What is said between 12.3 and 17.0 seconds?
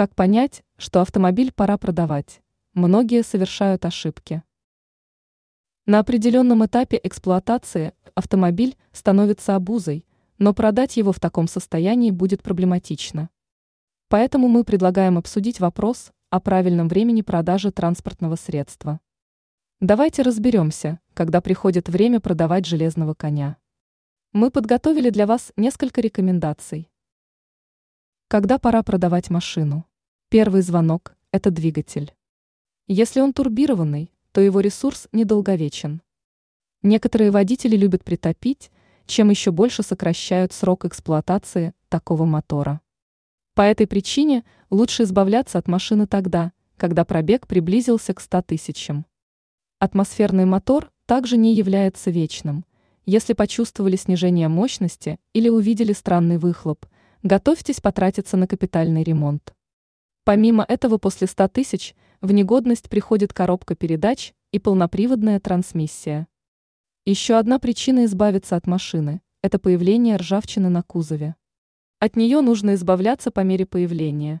проблематично. Поэтому мы предлагаем обсудить вопрос о правильном